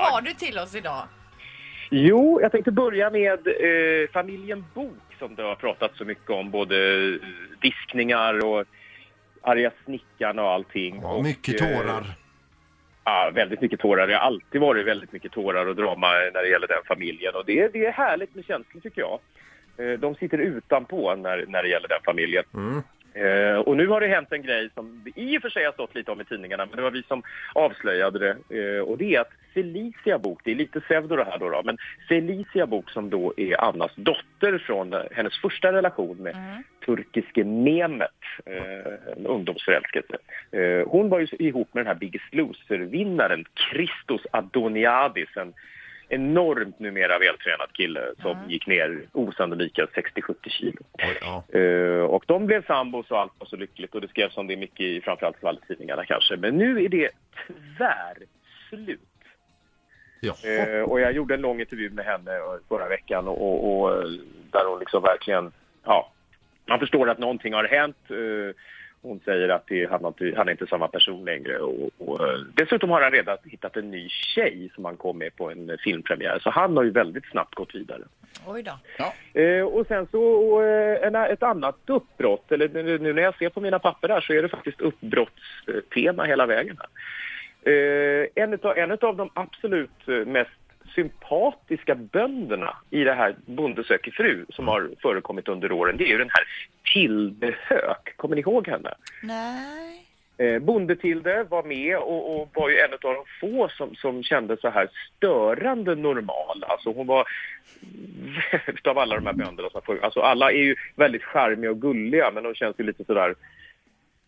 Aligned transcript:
har 0.00 0.20
du 0.22 0.32
till 0.34 0.58
oss 0.58 0.74
idag? 0.74 1.02
Jo, 1.90 2.40
jag 2.42 2.52
tänkte 2.52 2.70
börja 2.72 3.10
med 3.10 3.46
eh, 3.46 4.10
familjen 4.12 4.64
Bok 4.74 5.16
som 5.18 5.34
det 5.34 5.42
har 5.42 5.54
pratat 5.54 5.90
så 5.96 6.04
mycket 6.04 6.30
om. 6.30 6.50
Både 6.50 7.04
eh, 7.08 7.20
diskningar 7.60 8.44
och 8.44 8.64
arga 9.42 9.70
snickarna 9.84 10.42
och 10.42 10.50
allting. 10.50 11.00
Ja, 11.02 11.12
och, 11.12 11.22
mycket 11.24 11.60
eh, 11.60 11.66
tårar. 11.66 12.04
Ja, 13.04 13.30
väldigt 13.34 13.60
mycket 13.60 13.80
tårar. 13.80 14.06
Det 14.06 14.14
har 14.14 14.20
alltid 14.20 14.60
varit 14.60 14.86
väldigt 14.86 15.12
mycket 15.12 15.32
tårar 15.32 15.66
och 15.66 15.76
drama 15.76 16.08
när 16.10 16.42
det 16.42 16.48
gäller 16.48 16.68
den 16.68 16.82
familjen. 16.88 17.34
Och 17.34 17.44
det, 17.46 17.68
det 17.72 17.86
är 17.86 17.92
härligt 17.92 18.34
med 18.34 18.44
känslor 18.44 18.80
tycker 18.80 19.00
jag. 19.00 19.20
Eh, 19.76 19.98
De 19.98 20.14
sitter 20.14 20.38
utanpå 20.38 21.14
när, 21.14 21.44
när 21.48 21.62
det 21.62 21.68
gäller 21.68 21.88
den 21.88 22.02
familjen. 22.04 22.44
Mm. 22.54 22.82
Eh, 23.14 23.58
och 23.58 23.76
nu 23.76 23.86
har 23.86 24.00
det 24.00 24.06
hänt 24.06 24.32
en 24.32 24.42
grej 24.42 24.70
som 24.74 25.02
det 25.04 25.20
i 25.20 25.38
och 25.38 25.42
för 25.42 25.50
sig 25.50 25.64
har 25.64 25.72
stått 25.72 25.94
lite 25.94 26.10
om 26.10 26.20
i 26.20 26.24
tidningarna, 26.24 26.66
men 26.66 26.76
det 26.76 26.82
var 26.82 26.90
vi 26.90 27.02
som 27.02 27.22
avslöjade 27.54 28.18
det. 28.18 28.58
Eh, 28.58 28.82
och 28.82 28.98
det 28.98 29.14
är 29.14 29.20
att 29.20 29.32
Felicia 29.54 30.18
Bok, 30.18 30.40
det 30.44 30.50
är 30.50 30.54
lite 30.54 30.80
pseudo 30.80 31.16
det 31.16 31.24
här 31.24 31.38
då, 31.38 31.50
då 31.50 31.62
men 31.64 31.78
Felicia 32.08 32.66
Bok 32.66 32.90
som 32.90 33.10
då 33.10 33.34
är 33.36 33.60
Annas 33.60 33.92
dotter 33.96 34.58
från 34.58 34.94
hennes 35.10 35.40
första 35.40 35.72
relation 35.72 36.16
med 36.16 36.62
turkiske 36.86 37.44
Mehmet, 37.44 38.10
eh, 38.46 39.12
en 39.16 39.26
ungdomsförälskelse. 39.26 40.16
Eh, 40.50 40.88
hon 40.88 41.08
var 41.08 41.20
ju 41.20 41.26
ihop 41.38 41.74
med 41.74 41.80
den 41.80 41.88
här 41.88 42.00
Biggest 42.00 42.34
Loser-vinnaren 42.34 43.44
Christos 43.70 44.26
Adoniadis, 44.30 45.36
en 45.36 45.52
enormt 46.10 46.78
numera 46.78 47.18
vältränad 47.18 47.72
kille 47.72 48.00
som 48.22 48.36
gick 48.48 48.66
ner 48.66 49.06
osannolika 49.12 49.86
60-70 49.86 50.34
kilo. 50.48 50.82
Oj, 50.92 51.18
ja. 51.20 51.58
Eh, 51.58 52.02
och 52.02 52.24
de 52.26 52.46
blev 52.46 52.66
sambos 52.66 53.10
och 53.10 53.20
allt 53.20 53.32
var 53.38 53.46
så 53.46 53.56
lyckligt 53.56 53.94
och 53.94 54.00
det 54.00 54.08
skrevs 54.08 54.36
om 54.36 54.46
det 54.46 54.56
mycket 54.56 54.80
i 54.80 55.00
framförallt 55.00 55.36
skvallertidningarna 55.36 56.04
kanske. 56.04 56.36
Men 56.36 56.56
nu 56.56 56.84
är 56.84 56.88
det 56.88 57.10
tyvärr 57.46 58.16
slut. 58.68 59.00
Eh, 60.22 60.82
och 60.82 61.00
jag 61.00 61.12
gjorde 61.12 61.34
en 61.34 61.40
lång 61.40 61.60
intervju 61.60 61.90
med 61.90 62.04
henne 62.04 62.36
eh, 62.36 62.68
förra 62.68 62.88
veckan 62.88 63.28
och, 63.28 63.42
och, 63.42 63.80
och 63.80 64.02
där 64.50 64.66
hon 64.68 64.78
liksom 64.78 65.02
verkligen, 65.02 65.52
ja, 65.84 66.12
man 66.66 66.78
förstår 66.78 67.10
att 67.10 67.18
någonting 67.18 67.54
har 67.54 67.64
hänt. 67.64 67.96
Eh, 68.10 68.54
hon 69.02 69.20
säger 69.24 69.48
att 69.48 69.66
det, 69.66 69.90
han, 69.90 70.04
har 70.04 70.08
inte, 70.08 70.32
han 70.36 70.48
är 70.48 70.52
inte 70.52 70.66
samma 70.66 70.88
person 70.88 71.24
längre 71.24 71.58
och, 71.58 71.90
och 71.98 72.28
eh, 72.28 72.38
dessutom 72.54 72.90
har 72.90 73.02
han 73.02 73.12
redan 73.12 73.38
hittat 73.44 73.76
en 73.76 73.90
ny 73.90 74.08
tjej 74.08 74.70
som 74.74 74.84
han 74.84 74.96
kom 74.96 75.18
med 75.18 75.36
på 75.36 75.50
en 75.50 75.78
filmpremiär. 75.84 76.38
Så 76.38 76.50
han 76.50 76.76
har 76.76 76.84
ju 76.84 76.90
väldigt 76.90 77.26
snabbt 77.26 77.54
gått 77.54 77.74
vidare. 77.74 78.02
Oj 78.46 78.62
då. 78.62 79.40
Eh, 79.40 79.64
och 79.64 79.86
sen 79.86 80.06
så 80.10 80.22
och, 80.22 80.64
eh, 80.64 81.06
en, 81.06 81.14
ett 81.14 81.42
annat 81.42 81.76
uppbrott, 81.86 82.52
eller 82.52 82.68
nu, 82.68 82.98
nu 82.98 83.12
när 83.12 83.22
jag 83.22 83.38
ser 83.38 83.48
på 83.48 83.60
mina 83.60 83.78
papper 83.78 84.08
här 84.08 84.20
så 84.20 84.32
är 84.32 84.42
det 84.42 84.48
faktiskt 84.48 84.80
uppbrottstema 84.80 86.24
hela 86.24 86.46
vägen 86.46 86.78
här. 86.78 86.88
Eh, 87.62 88.26
en, 88.34 88.52
utav, 88.52 88.78
en 88.78 88.90
utav 88.90 89.16
de 89.16 89.30
absolut 89.34 90.08
eh, 90.08 90.14
mest 90.14 90.50
sympatiska 90.94 91.94
bönderna 91.94 92.76
i 92.90 93.04
det 93.04 93.14
här 93.14 93.36
Bonde 93.46 93.84
söker 93.84 94.10
fru 94.10 94.46
som 94.48 94.68
har 94.68 94.90
förekommit 95.02 95.48
under 95.48 95.72
åren, 95.72 95.96
det 95.96 96.04
är 96.04 96.08
ju 96.08 96.18
den 96.18 96.30
här 96.30 96.44
Tilde 96.92 97.54
Höök. 97.62 98.16
Kommer 98.16 98.34
ni 98.36 98.40
ihåg 98.40 98.68
henne? 98.68 98.94
Nej. 99.22 100.06
Eh, 100.38 100.58
Bonde-Tilde 100.58 101.42
var 101.44 101.62
med 101.62 101.96
och, 101.96 102.40
och 102.40 102.50
var 102.54 102.68
ju 102.68 102.78
en 102.78 102.92
av 102.92 102.98
de 103.00 103.24
få 103.40 103.68
som, 103.68 103.94
som 103.94 104.22
kände 104.22 104.56
så 104.56 104.68
här 104.70 104.88
störande 105.16 105.94
normal. 105.94 106.64
Alltså 106.68 106.92
hon 106.92 107.06
var, 107.06 107.28
utav 108.66 108.98
alla 108.98 109.14
de 109.14 109.26
här 109.26 109.32
bönderna, 109.32 109.70
som 109.70 109.82
får- 109.82 110.04
alltså 110.04 110.20
alla 110.20 110.50
är 110.52 110.56
ju 110.62 110.76
väldigt 110.96 111.22
charmiga 111.22 111.70
och 111.70 111.80
gulliga 111.80 112.30
men 112.30 112.42
de 112.44 112.54
känns 112.54 112.78
ju 112.78 112.84
lite 112.84 113.04
sådär, 113.04 113.34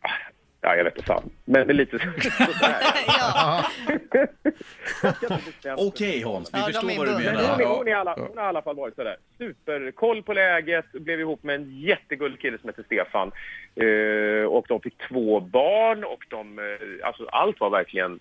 ah, 0.00 0.08
ja 0.60 0.76
jag 0.76 0.84
vet 0.84 0.96
inte 0.96 1.06
fan, 1.06 1.30
men 1.44 1.66
det 1.66 1.72
är 1.72 1.74
lite 1.74 1.98
sådär. 1.98 2.76
Ja. 3.06 3.64
Okej 5.76 6.22
Hans, 6.22 6.54
vi 6.54 6.58
Ja, 6.58 6.64
förstår 6.64 6.90
är 6.90 6.96
vad 6.96 7.06
du 7.06 7.12
bundna. 7.12 7.32
Men 7.32 7.44
hon, 7.44 7.54
är, 7.54 7.58
menar. 7.58 7.76
hon, 7.76 7.88
är 7.88 7.94
alla, 7.94 8.14
hon 8.14 8.38
har 8.38 8.44
i 8.44 8.48
alla 8.48 8.62
fall 8.62 8.76
varit 8.76 8.94
sådär 8.94 9.16
superkoll 9.38 10.22
på 10.22 10.32
läget, 10.32 10.92
blev 10.92 11.20
ihop 11.20 11.42
med 11.42 11.54
en 11.54 11.80
jättegullig 11.80 12.40
kille 12.40 12.58
som 12.58 12.68
heter 12.68 12.82
Stefan. 12.82 13.32
Eh, 13.74 14.46
och 14.46 14.64
de 14.68 14.80
fick 14.80 14.98
två 15.08 15.40
barn 15.40 16.04
och 16.04 16.24
de, 16.28 16.58
eh, 16.58 17.06
alltså 17.06 17.26
allt 17.26 17.60
var 17.60 17.70
verkligen 17.70 18.20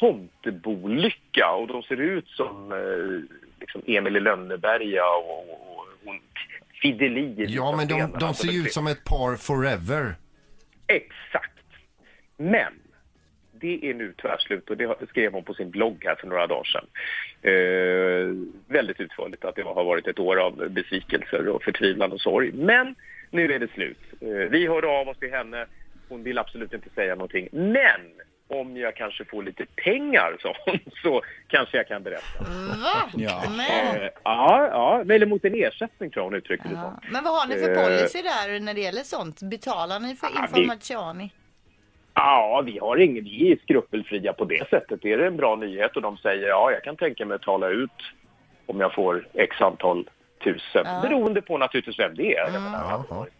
tomtebolycka 0.00 1.50
och 1.50 1.66
de 1.66 1.82
ser 1.82 2.00
ut 2.00 2.28
som 2.28 2.72
eh, 2.72 3.36
liksom 3.60 3.82
Emil 3.86 4.16
i 4.16 4.20
Lönneberga 4.20 5.04
och, 5.06 5.38
och, 5.38 5.78
och 5.78 5.86
hon 6.04 6.20
Fideli. 6.82 7.46
Ja, 7.48 7.76
men 7.76 7.88
de, 7.88 8.18
de 8.20 8.34
ser 8.34 8.48
ju 8.48 8.60
ut 8.60 8.72
som 8.72 8.86
ett 8.86 9.04
par 9.04 9.36
forever. 9.36 10.14
Exakt. 10.86 11.52
Men 12.36 12.72
det 13.60 13.90
är 13.90 13.94
nu 13.94 14.12
tvärslut 14.12 14.70
och 14.70 14.76
det 14.76 14.96
skrev 15.08 15.32
hon 15.32 15.44
på 15.44 15.54
sin 15.54 15.70
blogg 15.70 16.04
här 16.06 16.14
för 16.14 16.26
några 16.26 16.46
dagar 16.46 16.64
sedan. 16.64 16.86
Eh, 17.42 18.34
väldigt 18.74 19.00
utförligt 19.00 19.44
att 19.44 19.56
det 19.56 19.62
har 19.62 19.84
varit 19.84 20.06
ett 20.06 20.18
år 20.18 20.36
av 20.36 20.68
besvikelser 20.70 21.48
och 21.48 21.62
förtvivlan 21.62 22.12
och 22.12 22.20
sorg. 22.20 22.52
Men 22.52 22.94
nu 23.30 23.52
är 23.52 23.58
det 23.58 23.70
slut. 23.72 23.98
Eh, 24.20 24.28
vi 24.28 24.66
hörde 24.66 24.86
av 24.88 25.08
oss 25.08 25.18
till 25.18 25.30
henne. 25.30 25.66
Hon 26.08 26.22
vill 26.22 26.38
absolut 26.38 26.72
inte 26.72 26.90
säga 26.94 27.14
någonting. 27.14 27.48
Men 27.52 28.00
om 28.48 28.76
jag 28.76 28.96
kanske 28.96 29.24
får 29.24 29.42
lite 29.42 29.66
pengar, 29.76 30.36
sa 30.40 30.56
hon, 30.66 30.78
så 31.02 31.22
kanske 31.48 31.76
jag 31.76 31.88
kan 31.88 32.02
berätta. 32.02 32.44
Va? 32.84 33.10
Ja. 33.16 33.42
Men, 33.56 33.96
Eh, 33.96 34.08
ja, 34.24 34.68
ja, 34.72 35.14
eller 35.14 35.26
mot 35.26 35.44
en 35.44 35.54
ersättning 35.54 36.10
tror 36.10 36.20
jag 36.20 36.24
hon 36.30 36.34
uttryckte 36.34 36.68
det 36.68 36.74
ja. 36.74 36.80
som. 36.82 37.12
Men 37.12 37.24
vad 37.24 37.32
har 37.40 37.46
ni 37.48 37.54
för 37.62 37.70
Eh. 37.70 37.84
policy 37.84 38.22
där 38.22 38.60
när 38.60 38.74
det 38.74 38.80
gäller 38.80 39.02
sånt? 39.02 39.42
Betalar 39.42 40.00
ni 40.00 40.16
för 40.16 40.26
Ja, 40.34 40.48
vi- 40.54 40.60
information? 40.60 41.28
Ja, 42.14 42.62
vi 42.66 42.78
har 42.78 42.96
ingen, 42.96 43.24
vi 43.24 43.52
är 43.52 43.56
skrupelfria 43.56 44.32
på 44.32 44.44
det 44.44 44.68
sättet. 44.68 45.04
Är 45.04 45.18
det 45.18 45.26
en 45.26 45.36
bra 45.36 45.56
nyhet 45.56 45.96
och 45.96 46.02
de 46.02 46.16
säger 46.16 46.48
ja, 46.48 46.70
jag 46.72 46.84
kan 46.84 46.96
tänka 46.96 47.26
mig 47.26 47.34
att 47.34 47.42
tala 47.42 47.68
ut 47.68 47.90
om 48.66 48.80
jag 48.80 48.94
får 48.94 49.28
x 49.34 49.60
antal 49.60 50.08
tusen. 50.44 50.82
Ja. 50.84 51.00
Beroende 51.02 51.42
på 51.42 51.58
naturligtvis 51.58 51.98
vem 51.98 52.14
det 52.14 52.36
är. 52.36 52.50
Hade, 52.50 53.04
det 53.08 53.14
varit, 53.14 53.32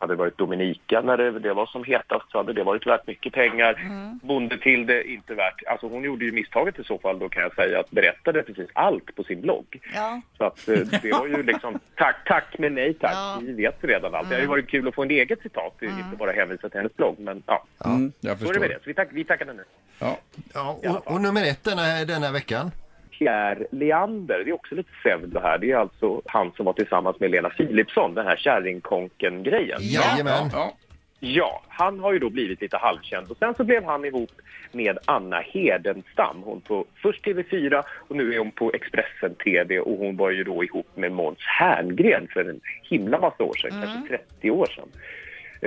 hade 0.00 0.12
det 0.12 0.18
varit 0.18 0.38
Dominika 0.38 1.00
när 1.00 1.16
det, 1.16 1.38
det 1.38 1.54
var 1.54 1.66
som 1.66 1.84
hetast 1.84 2.30
så 2.30 2.38
hade 2.38 2.52
det 2.52 2.62
varit 2.64 2.86
värt 2.86 3.06
mycket 3.06 3.32
pengar. 3.32 3.80
Bonde 4.22 4.58
till 4.58 4.86
det 4.86 5.10
inte 5.10 5.34
värt. 5.34 5.62
Alltså 5.66 5.88
hon 5.88 6.02
gjorde 6.02 6.24
ju 6.24 6.32
misstaget 6.32 6.78
i 6.78 6.84
så 6.84 6.98
fall 6.98 7.18
då 7.18 7.28
kan 7.28 7.42
jag 7.42 7.54
säga 7.54 7.80
att 7.80 7.90
berättade 7.90 8.42
precis 8.42 8.68
allt 8.72 9.14
på 9.16 9.24
sin 9.24 9.40
blogg. 9.40 9.80
Ja. 9.94 10.20
Så 10.38 10.44
att 10.44 10.68
eh, 10.68 10.78
det 11.02 11.12
var 11.12 11.26
ju 11.26 11.42
liksom 11.42 11.78
tack, 11.94 12.16
tack 12.26 12.54
men 12.58 12.74
nej 12.74 12.94
tack. 12.94 13.12
Ja. 13.14 13.38
Vi 13.42 13.52
vet 13.52 13.78
redan 13.80 14.14
allt. 14.14 14.28
Det 14.28 14.34
har 14.34 14.42
ju 14.42 14.48
varit 14.48 14.68
kul 14.68 14.88
att 14.88 14.94
få 14.94 15.02
en 15.02 15.10
eget 15.10 15.42
citat, 15.42 15.82
inte 15.82 16.16
bara 16.18 16.32
hänvisa 16.32 16.68
till 16.68 16.78
hennes 16.80 16.96
blogg. 16.96 17.18
Men 17.18 17.42
ja, 17.46 17.64
Mm, 17.84 18.12
jag 18.20 18.38
så 18.38 18.48
är 18.50 18.54
det 18.54 18.60
med 18.60 18.70
det. 18.70 18.74
Så 18.74 18.82
vi, 18.84 18.94
tack, 18.94 19.08
vi 19.12 19.24
tackar 19.24 19.46
nu. 19.46 19.64
Ja. 19.98 20.18
Ja, 20.54 20.78
och, 20.84 21.12
och 21.14 21.20
nummer 21.20 21.42
ett 21.42 21.64
denna, 21.64 22.04
denna 22.04 22.32
veckan. 22.32 22.70
Pierre 23.20 23.66
Leander, 23.70 24.42
det 24.44 24.50
är 24.50 24.54
också 24.54 24.74
lite 24.74 24.90
pseudo 25.02 25.40
här. 25.40 25.58
Det 25.58 25.70
är 25.70 25.76
alltså 25.76 26.22
han 26.26 26.52
som 26.56 26.66
var 26.66 26.72
tillsammans 26.72 27.20
med 27.20 27.30
Lena 27.30 27.48
Philipsson, 27.50 28.14
den 28.14 28.26
här 28.26 28.36
kärringkonken-grejen. 28.36 29.78
Jajamän. 29.80 30.50
Ja. 30.52 30.76
Ja, 31.22 31.62
han 31.68 32.00
har 32.00 32.12
ju 32.12 32.18
då 32.18 32.30
blivit 32.30 32.60
lite 32.60 32.76
halvkänd 32.76 33.30
och 33.30 33.36
sen 33.36 33.54
så 33.54 33.64
blev 33.64 33.84
han 33.84 34.04
ihop 34.04 34.30
med 34.72 34.98
Anna 35.04 35.40
Hedenstam. 35.40 36.42
Hon 36.44 36.60
på 36.60 36.84
först 37.02 37.26
TV4 37.26 37.82
och 38.08 38.16
nu 38.16 38.34
är 38.34 38.38
hon 38.38 38.50
på 38.50 38.72
Expressen 38.74 39.34
TV 39.34 39.80
och 39.80 39.98
hon 39.98 40.16
var 40.16 40.30
ju 40.30 40.44
då 40.44 40.64
ihop 40.64 40.86
med 40.94 41.12
Måns 41.12 41.38
Herngren 41.38 42.28
för 42.32 42.50
en 42.50 42.60
himla 42.82 43.18
massa 43.20 43.44
år 43.44 43.54
sedan, 43.54 43.82
kanske 43.82 44.18
30 44.38 44.50
år 44.50 44.66
sedan. 44.66 44.88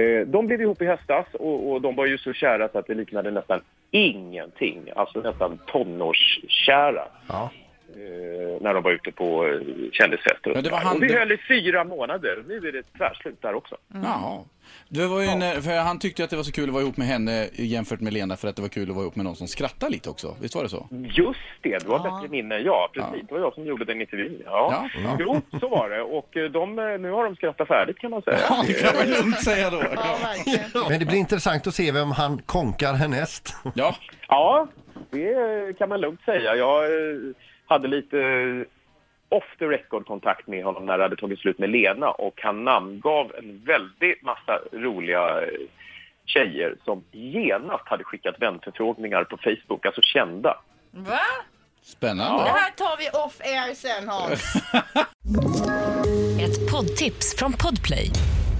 Eh, 0.03 0.27
De 0.27 0.47
blev 0.47 0.61
ihop 0.61 0.81
i 0.81 0.85
höstas 0.85 1.25
och, 1.33 1.71
och 1.71 1.81
de 1.81 1.95
var 1.95 2.05
ju 2.05 2.17
så 2.17 2.33
kära 2.33 2.69
så 2.69 2.79
att 2.79 2.87
det 2.87 2.93
liknade 2.93 3.31
nästan 3.31 3.61
ingenting, 3.93 4.89
alltså 4.95 5.19
nästan 5.19 5.57
tonårskära. 5.67 7.07
Ja 7.27 7.49
eh, 7.95 8.61
när 8.61 8.73
de 8.73 8.83
var 8.83 8.91
ute 8.91 9.11
på 9.11 9.47
eh, 9.47 9.51
kändisfester. 9.91 10.51
Och, 10.51 10.57
Ja, 10.57 10.61
det 10.61 10.69
var 10.69 10.77
han- 10.79 10.95
och 10.95 11.01
det 11.01 11.13
höll 11.19 11.31
i 11.31 11.37
fyra 11.47 11.83
månader. 11.83 12.43
Nu 12.47 12.57
är 12.57 12.71
det 12.71 12.83
tvärslut 12.97 13.41
där 13.41 13.53
också. 13.55 13.77
Jaha. 13.93 14.39
Det 14.89 15.07
var 15.07 15.21
ju 15.21 15.27
en, 15.27 15.61
för 15.61 15.77
han 15.79 15.99
tyckte 15.99 16.23
att 16.23 16.29
det 16.29 16.35
var 16.35 16.43
så 16.43 16.51
kul 16.51 16.63
att 16.69 16.73
vara 16.73 16.83
ihop 16.83 16.97
med 16.97 17.07
henne 17.07 17.47
jämfört 17.53 17.99
med 17.99 18.13
Lena 18.13 18.35
för 18.35 18.47
att 18.47 18.55
det 18.55 18.61
var 18.61 18.69
kul 18.69 18.89
att 18.89 18.95
vara 18.95 19.03
ihop 19.03 19.15
med 19.15 19.25
någon 19.25 19.35
som 19.35 19.47
skrattar 19.47 19.89
lite 19.89 20.09
också. 20.09 20.35
Visst 20.41 20.55
var 20.55 20.63
det 20.63 20.69
så? 20.69 20.87
Just 20.91 21.39
det, 21.61 21.83
du 21.85 21.89
har 21.91 21.97
Ja. 22.07 22.15
bättre 22.15 22.29
minne 22.31 22.55
än 22.55 22.63
jag. 22.63 22.89
Precis, 22.93 23.09
Ja. 23.13 23.25
det 23.27 23.33
var 23.33 23.41
jag 23.41 23.53
som 23.53 23.65
gjorde 23.65 23.85
den 23.85 24.01
intervjun. 24.01 24.41
Ja. 24.45 24.89
Ja, 24.95 25.01
ja. 25.03 25.17
Jo, 25.19 25.41
så 25.59 25.69
var 25.69 25.89
det. 25.89 26.01
Och 26.01 26.37
eh, 26.37 26.51
de, 26.51 26.75
nu 26.75 27.11
har 27.11 27.23
de 27.23 27.35
skrattat 27.35 27.67
färdigt 27.67 27.97
kan 27.99 28.11
man 28.11 28.21
säga. 28.21 28.37
Ja, 28.49 28.63
det 28.67 28.73
kan 28.73 28.95
man 28.95 29.07
lugnt 29.07 29.43
säga 29.43 29.69
då. 29.69 29.77
Ja, 29.95 30.17
verkligen. 30.21 30.89
Men 30.89 30.99
det 30.99 31.05
blir 31.05 31.17
intressant 31.17 31.67
att 31.67 31.75
se 31.75 31.91
vem 31.91 32.11
han 32.11 32.41
konkar 32.45 32.93
härnäst. 32.93 33.55
Ja, 33.75 33.95
Ja, 34.27 34.67
det 35.11 35.77
kan 35.77 35.89
man 35.89 36.01
lugnt 36.01 36.21
säga. 36.25 36.55
Jag 36.55 36.83
hade 37.65 37.87
lite 37.87 38.19
eh, 38.19 39.37
off 39.37 39.55
the 39.59 39.65
record 39.65 40.05
kontakt 40.05 40.47
med 40.47 40.63
honom 40.63 40.85
när 40.85 40.97
det 40.97 41.03
hade 41.03 41.15
tagit 41.15 41.39
slut 41.39 41.59
med 41.59 41.69
Lena 41.69 42.11
och 42.11 42.39
han 42.43 42.63
namngav 42.63 43.31
en 43.37 43.61
väldigt 43.65 44.21
massa 44.21 44.59
roliga 44.71 45.41
eh, 45.41 45.67
tjejer 46.25 46.75
som 46.85 47.03
genast 47.11 47.87
hade 47.87 48.03
skickat 48.03 48.35
vänförfrågningar 48.39 49.23
på 49.23 49.37
Facebook, 49.37 49.85
alltså 49.85 50.01
kända. 50.01 50.57
Va? 50.91 51.19
spännande. 51.83 52.43
Det 52.43 52.49
här 52.49 52.71
tar 52.71 52.97
vi 52.97 53.09
off 53.09 53.41
air 53.41 53.73
sen 53.73 54.09
Hans. 54.09 54.55
Ett 56.41 56.71
poddtips 56.71 57.35
från 57.37 57.53
Podplay. 57.53 58.09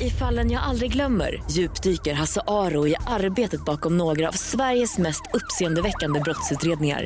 I 0.01 0.09
fallen 0.09 0.51
jag 0.51 0.63
aldrig 0.63 0.91
glömmer 0.91 1.41
djupdyker 1.51 2.13
Hasse 2.13 2.41
Aro 2.47 2.87
i 2.87 2.95
arbetet 3.07 3.65
bakom 3.65 3.97
några 3.97 4.27
av 4.27 4.31
Sveriges 4.31 4.97
mest 4.97 5.21
uppseendeväckande 5.33 6.19
brottsutredningar. 6.19 7.05